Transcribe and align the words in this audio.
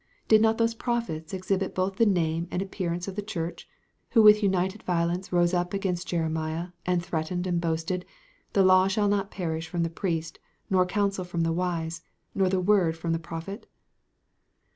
Did 0.27 0.41
not 0.41 0.57
those 0.57 0.73
prophets 0.73 1.31
exhibit 1.31 1.75
both 1.75 1.97
the 1.97 2.07
name 2.07 2.47
and 2.49 2.59
appearance 2.59 3.07
of 3.07 3.15
the 3.15 3.21
Church, 3.21 3.69
who 4.09 4.23
with 4.23 4.41
united 4.41 4.81
violence 4.81 5.31
rose 5.31 5.53
up 5.53 5.75
against 5.75 6.07
Jeremiah, 6.07 6.69
and 6.87 7.05
threatened 7.05 7.45
and 7.45 7.61
boasted, 7.61 8.03
"the 8.53 8.63
law 8.65 8.87
shall 8.87 9.07
not 9.07 9.29
perish 9.29 9.67
from 9.67 9.83
the 9.83 9.91
priest, 9.91 10.39
nor 10.71 10.87
counsel 10.87 11.23
from 11.23 11.41
the 11.41 11.53
wise, 11.53 12.01
nor 12.33 12.49
the 12.49 12.59
word 12.59 12.97
from 12.97 13.11
the 13.11 13.19
prophet?" 13.19 13.67